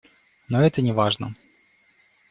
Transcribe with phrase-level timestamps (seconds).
[0.49, 1.35] Но это не важно.